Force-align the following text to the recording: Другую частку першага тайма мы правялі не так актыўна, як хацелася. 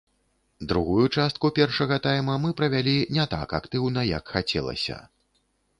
Другую 0.71 1.03
частку 1.17 1.51
першага 1.59 1.99
тайма 2.07 2.39
мы 2.47 2.55
правялі 2.63 2.97
не 3.19 3.25
так 3.35 3.47
актыўна, 3.61 4.01
як 4.17 4.23
хацелася. 4.37 4.97